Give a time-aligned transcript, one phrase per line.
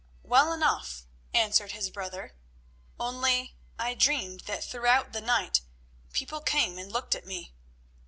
[0.23, 2.35] "Well enough," answered his brother,
[2.99, 5.61] "only I dreamed that throughout the night
[6.11, 7.53] people came and looked at me."